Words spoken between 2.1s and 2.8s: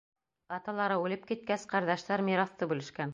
мираҫты